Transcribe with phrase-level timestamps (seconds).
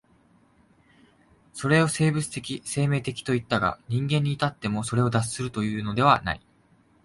[1.53, 6.41] それを生物的生命的といったが、人間に至ってもそれを脱するというのではない。